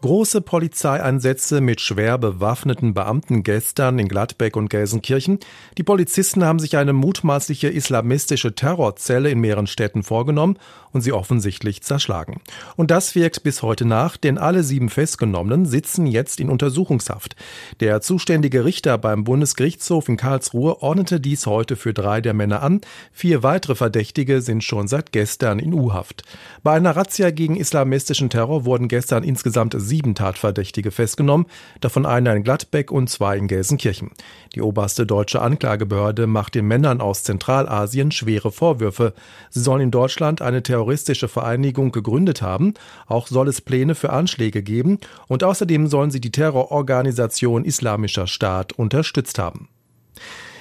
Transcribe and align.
Große 0.00 0.42
Polizeieinsätze 0.42 1.60
mit 1.60 1.80
schwer 1.80 2.18
bewaffneten 2.18 2.94
Beamten 2.94 3.42
gestern 3.42 3.98
in 3.98 4.06
Gladbeck 4.06 4.54
und 4.54 4.70
Gelsenkirchen. 4.70 5.40
Die 5.76 5.82
Polizisten 5.82 6.44
haben 6.44 6.60
sich 6.60 6.76
eine 6.76 6.92
mutmaßliche 6.92 7.66
islamistische 7.66 8.54
Terrorzelle 8.54 9.28
in 9.28 9.40
mehreren 9.40 9.66
Städten 9.66 10.04
vorgenommen 10.04 10.56
und 10.92 11.00
sie 11.00 11.10
offensichtlich 11.10 11.82
zerschlagen. 11.82 12.40
Und 12.76 12.92
das 12.92 13.16
wirkt 13.16 13.42
bis 13.42 13.62
heute 13.62 13.86
nach, 13.86 14.16
denn 14.16 14.38
alle 14.38 14.62
sieben 14.62 14.88
Festgenommenen 14.88 15.66
sitzen 15.66 16.06
jetzt 16.06 16.38
in 16.38 16.48
Untersuchungshaft. 16.48 17.34
Der 17.80 18.00
zuständige 18.00 18.64
Richter 18.64 18.98
beim 18.98 19.24
Bundesgerichtshof 19.24 20.08
in 20.08 20.16
Karlsruhe 20.16 20.80
ordnete 20.80 21.18
dies 21.18 21.44
heute 21.46 21.74
für 21.74 21.92
drei 21.92 22.20
der 22.20 22.34
Männer 22.34 22.62
an. 22.62 22.82
Vier 23.10 23.42
weitere 23.42 23.74
Verdächtige 23.74 24.42
sind 24.42 24.62
schon 24.62 24.86
seit 24.86 25.10
gestern 25.10 25.58
in 25.58 25.74
U-Haft. 25.74 26.22
Bei 26.62 26.74
einer 26.74 26.94
Razzia 26.94 27.32
gegen 27.32 27.56
islamistischen 27.56 28.30
Terror 28.30 28.64
wurden 28.64 28.86
gestern 28.86 29.24
insgesamt 29.24 29.74
sieben 29.88 30.14
Tatverdächtige 30.14 30.92
festgenommen, 30.92 31.46
davon 31.80 32.06
einer 32.06 32.34
in 32.36 32.44
Gladbeck 32.44 32.92
und 32.92 33.10
zwei 33.10 33.36
in 33.36 33.48
Gelsenkirchen. 33.48 34.12
Die 34.54 34.60
oberste 34.60 35.06
deutsche 35.06 35.42
Anklagebehörde 35.42 36.28
macht 36.28 36.54
den 36.54 36.66
Männern 36.66 37.00
aus 37.00 37.24
Zentralasien 37.24 38.12
schwere 38.12 38.52
Vorwürfe. 38.52 39.14
Sie 39.50 39.60
sollen 39.60 39.82
in 39.82 39.90
Deutschland 39.90 40.42
eine 40.42 40.62
terroristische 40.62 41.26
Vereinigung 41.26 41.90
gegründet 41.90 42.42
haben, 42.42 42.74
auch 43.06 43.26
soll 43.26 43.48
es 43.48 43.60
Pläne 43.60 43.96
für 43.96 44.10
Anschläge 44.10 44.62
geben 44.62 44.98
und 45.26 45.42
außerdem 45.42 45.88
sollen 45.88 46.10
sie 46.10 46.20
die 46.20 46.32
Terrororganisation 46.32 47.64
Islamischer 47.64 48.26
Staat 48.26 48.74
unterstützt 48.74 49.38
haben. 49.38 49.68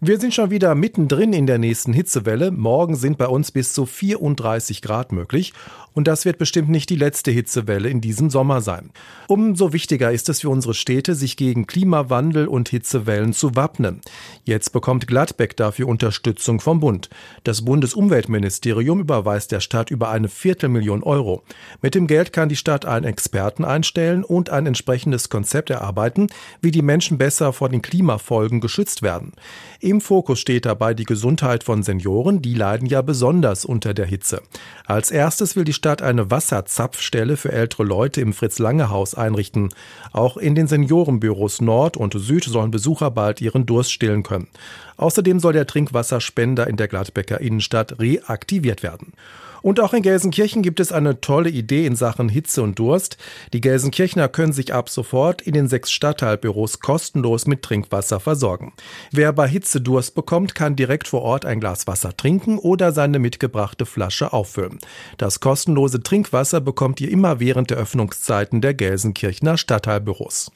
Wir 0.00 0.20
sind 0.20 0.32
schon 0.32 0.52
wieder 0.52 0.76
mittendrin 0.76 1.32
in 1.32 1.48
der 1.48 1.58
nächsten 1.58 1.92
Hitzewelle. 1.92 2.52
Morgen 2.52 2.94
sind 2.94 3.18
bei 3.18 3.26
uns 3.26 3.50
bis 3.50 3.72
zu 3.72 3.84
34 3.84 4.80
Grad 4.80 5.10
möglich. 5.10 5.52
Und 5.98 6.06
das 6.06 6.24
wird 6.24 6.38
bestimmt 6.38 6.68
nicht 6.68 6.90
die 6.90 6.96
letzte 6.96 7.32
Hitzewelle 7.32 7.88
in 7.88 8.00
diesem 8.00 8.30
Sommer 8.30 8.60
sein. 8.60 8.90
Umso 9.26 9.72
wichtiger 9.72 10.12
ist 10.12 10.28
es 10.28 10.42
für 10.42 10.48
unsere 10.48 10.74
Städte, 10.74 11.16
sich 11.16 11.36
gegen 11.36 11.66
Klimawandel 11.66 12.46
und 12.46 12.68
Hitzewellen 12.68 13.32
zu 13.32 13.56
wappnen. 13.56 14.00
Jetzt 14.44 14.72
bekommt 14.72 15.08
Gladbeck 15.08 15.56
dafür 15.56 15.88
Unterstützung 15.88 16.60
vom 16.60 16.78
Bund. 16.78 17.10
Das 17.42 17.64
Bundesumweltministerium 17.64 19.00
überweist 19.00 19.50
der 19.50 19.58
Stadt 19.58 19.90
über 19.90 20.10
eine 20.10 20.28
Viertelmillion 20.28 21.02
Euro. 21.02 21.42
Mit 21.82 21.96
dem 21.96 22.06
Geld 22.06 22.32
kann 22.32 22.48
die 22.48 22.54
Stadt 22.54 22.84
einen 22.84 23.04
Experten 23.04 23.64
einstellen 23.64 24.22
und 24.22 24.50
ein 24.50 24.66
entsprechendes 24.66 25.30
Konzept 25.30 25.68
erarbeiten, 25.68 26.28
wie 26.62 26.70
die 26.70 26.82
Menschen 26.82 27.18
besser 27.18 27.52
vor 27.52 27.70
den 27.70 27.82
Klimafolgen 27.82 28.60
geschützt 28.60 29.02
werden. 29.02 29.32
Im 29.88 30.02
Fokus 30.02 30.38
steht 30.38 30.66
dabei 30.66 30.92
die 30.92 31.06
Gesundheit 31.06 31.64
von 31.64 31.82
Senioren, 31.82 32.42
die 32.42 32.52
leiden 32.52 32.86
ja 32.86 33.00
besonders 33.00 33.64
unter 33.64 33.94
der 33.94 34.04
Hitze. 34.04 34.42
Als 34.84 35.10
erstes 35.10 35.56
will 35.56 35.64
die 35.64 35.72
Stadt 35.72 36.02
eine 36.02 36.30
Wasserzapfstelle 36.30 37.38
für 37.38 37.52
ältere 37.52 37.84
Leute 37.84 38.20
im 38.20 38.34
Fritz-Lange-Haus 38.34 39.14
einrichten. 39.14 39.70
Auch 40.12 40.36
in 40.36 40.54
den 40.54 40.66
Seniorenbüros 40.66 41.62
Nord 41.62 41.96
und 41.96 42.12
Süd 42.12 42.44
sollen 42.44 42.70
Besucher 42.70 43.10
bald 43.10 43.40
ihren 43.40 43.64
Durst 43.64 43.90
stillen 43.90 44.24
können. 44.24 44.48
Außerdem 44.98 45.40
soll 45.40 45.54
der 45.54 45.66
Trinkwasserspender 45.66 46.66
in 46.66 46.76
der 46.76 46.88
Gladbecker 46.88 47.40
Innenstadt 47.40 47.98
reaktiviert 47.98 48.82
werden. 48.82 49.14
Und 49.62 49.80
auch 49.80 49.94
in 49.94 50.02
Gelsenkirchen 50.02 50.62
gibt 50.62 50.80
es 50.80 50.92
eine 50.92 51.20
tolle 51.20 51.50
Idee 51.50 51.86
in 51.86 51.96
Sachen 51.96 52.28
Hitze 52.28 52.62
und 52.62 52.78
Durst. 52.78 53.16
Die 53.52 53.60
Gelsenkirchner 53.60 54.28
können 54.28 54.52
sich 54.52 54.74
ab 54.74 54.88
sofort 54.88 55.42
in 55.42 55.54
den 55.54 55.68
sechs 55.68 55.90
Stadtteilbüros 55.90 56.80
kostenlos 56.80 57.46
mit 57.46 57.62
Trinkwasser 57.62 58.20
versorgen. 58.20 58.72
Wer 59.10 59.32
bei 59.32 59.48
Hitze 59.48 59.80
Durst 59.80 60.14
bekommt, 60.14 60.54
kann 60.54 60.76
direkt 60.76 61.08
vor 61.08 61.22
Ort 61.22 61.44
ein 61.44 61.60
Glas 61.60 61.86
Wasser 61.86 62.16
trinken 62.16 62.58
oder 62.58 62.92
seine 62.92 63.18
mitgebrachte 63.18 63.86
Flasche 63.86 64.32
auffüllen. 64.32 64.78
Das 65.16 65.40
kostenlose 65.40 66.02
Trinkwasser 66.02 66.60
bekommt 66.60 67.00
ihr 67.00 67.10
immer 67.10 67.40
während 67.40 67.70
der 67.70 67.78
Öffnungszeiten 67.78 68.60
der 68.60 68.74
Gelsenkirchner 68.74 69.58
Stadtteilbüros. 69.58 70.50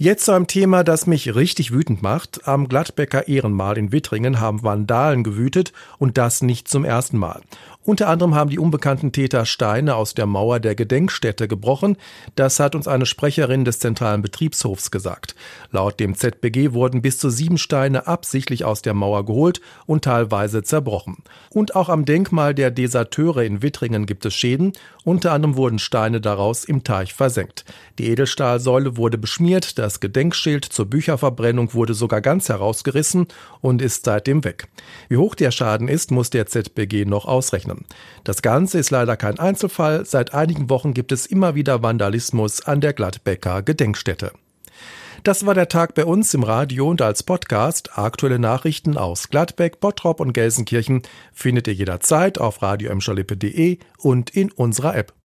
Jetzt 0.00 0.26
zu 0.26 0.32
einem 0.32 0.46
Thema, 0.46 0.84
das 0.84 1.08
mich 1.08 1.34
richtig 1.34 1.72
wütend 1.72 2.02
macht. 2.02 2.46
Am 2.46 2.68
Gladbecker 2.68 3.26
Ehrenmal 3.26 3.76
in 3.76 3.90
Wittringen 3.90 4.38
haben 4.38 4.62
Vandalen 4.62 5.24
gewütet 5.24 5.72
und 5.98 6.18
das 6.18 6.40
nicht 6.40 6.68
zum 6.68 6.84
ersten 6.84 7.18
Mal. 7.18 7.40
Unter 7.88 8.08
anderem 8.08 8.34
haben 8.34 8.50
die 8.50 8.58
unbekannten 8.58 9.12
Täter 9.12 9.46
Steine 9.46 9.94
aus 9.94 10.12
der 10.12 10.26
Mauer 10.26 10.60
der 10.60 10.74
Gedenkstätte 10.74 11.48
gebrochen. 11.48 11.96
Das 12.34 12.60
hat 12.60 12.74
uns 12.74 12.86
eine 12.86 13.06
Sprecherin 13.06 13.64
des 13.64 13.78
zentralen 13.78 14.20
Betriebshofs 14.20 14.90
gesagt. 14.90 15.34
Laut 15.70 15.98
dem 15.98 16.14
ZBG 16.14 16.74
wurden 16.74 17.00
bis 17.00 17.16
zu 17.16 17.30
sieben 17.30 17.56
Steine 17.56 18.06
absichtlich 18.06 18.66
aus 18.66 18.82
der 18.82 18.92
Mauer 18.92 19.24
geholt 19.24 19.62
und 19.86 20.04
teilweise 20.04 20.62
zerbrochen. 20.62 21.22
Und 21.48 21.76
auch 21.76 21.88
am 21.88 22.04
Denkmal 22.04 22.54
der 22.54 22.70
Deserteure 22.70 23.42
in 23.42 23.62
Wittringen 23.62 24.04
gibt 24.04 24.26
es 24.26 24.34
Schäden. 24.34 24.74
Unter 25.04 25.32
anderem 25.32 25.56
wurden 25.56 25.78
Steine 25.78 26.20
daraus 26.20 26.66
im 26.66 26.84
Teich 26.84 27.14
versenkt. 27.14 27.64
Die 27.98 28.08
Edelstahlsäule 28.08 28.98
wurde 28.98 29.16
beschmiert, 29.16 29.78
das 29.78 29.87
Gedenkschild 30.00 30.64
zur 30.64 30.86
Bücherverbrennung 30.86 31.74
wurde 31.74 31.94
sogar 31.94 32.20
ganz 32.20 32.48
herausgerissen 32.48 33.26
und 33.60 33.82
ist 33.82 34.04
seitdem 34.04 34.44
weg. 34.44 34.68
Wie 35.08 35.16
hoch 35.16 35.34
der 35.34 35.50
Schaden 35.50 35.88
ist, 35.88 36.10
muss 36.10 36.30
der 36.30 36.46
ZBG 36.46 37.04
noch 37.04 37.26
ausrechnen. 37.26 37.84
Das 38.24 38.42
Ganze 38.42 38.78
ist 38.78 38.90
leider 38.90 39.16
kein 39.16 39.38
Einzelfall. 39.38 40.04
Seit 40.04 40.34
einigen 40.34 40.70
Wochen 40.70 40.94
gibt 40.94 41.12
es 41.12 41.26
immer 41.26 41.54
wieder 41.54 41.82
Vandalismus 41.82 42.60
an 42.60 42.80
der 42.80 42.92
Gladbecker 42.92 43.62
Gedenkstätte. 43.62 44.32
Das 45.24 45.44
war 45.44 45.54
der 45.54 45.68
Tag 45.68 45.94
bei 45.94 46.04
uns 46.04 46.32
im 46.34 46.44
Radio 46.44 46.88
und 46.88 47.02
als 47.02 47.24
Podcast. 47.24 47.98
Aktuelle 47.98 48.38
Nachrichten 48.38 48.96
aus 48.96 49.28
Gladbeck, 49.28 49.80
Bottrop 49.80 50.20
und 50.20 50.32
Gelsenkirchen 50.32 51.02
findet 51.32 51.66
ihr 51.66 51.74
jederzeit 51.74 52.38
auf 52.38 52.62
radio 52.62 52.92
und 53.98 54.30
in 54.30 54.52
unserer 54.52 54.96
App. 54.96 55.12